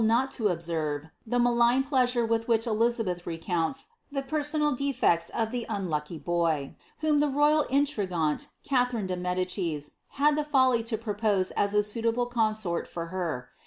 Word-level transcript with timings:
not 0.03 0.31
to 0.31 0.45
ot>6erTe 0.45 1.11
ihe 1.31 1.39
malign 1.39 1.83
pleasure 1.83 2.25
with 2.25 2.47
which 2.47 2.67
I 2.67 2.71
counis 2.71 3.85
ihe 4.11 4.27
personal 4.27 4.71
defects 4.71 5.29
of 5.29 5.49
ihe 5.53 5.67
unlui^ky 5.67 6.23
boy, 6.23 6.73
whom 7.01 7.19
the 7.19 7.27
rowl 7.29 7.65
in 7.69 7.85
Irigiiaiiie, 7.85 8.47
Cstherioe 8.67 9.07
ile 9.11 9.23
Hedicis, 9.35 9.91
had 10.17 10.35
the 10.35 10.43
folly 10.43 10.83
lo 10.91 10.97
propose 10.97 11.53
&s 11.55 11.75
a 11.75 11.85
Kiiitabtr 11.85 12.31
consort 12.31 12.87
for 12.87 13.05
her. 13.13 13.49